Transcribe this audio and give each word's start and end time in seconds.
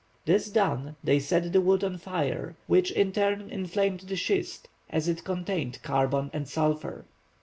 This 0.25 0.49
done, 0.49 0.95
they 1.03 1.19
set 1.19 1.53
the 1.53 1.61
wood 1.61 1.83
on, 1.83 1.99
fire, 1.99 2.55
which 2.65 2.89
in 2.89 3.11
turn 3.11 3.51
inflamed 3.51 3.99
the 3.99 4.15
schist, 4.15 4.67
as 4.89 5.07
it 5.07 5.23
contained 5.23 5.77
carbon 5.83 6.31
and 6.33 6.47
sulphur. 6.47 7.05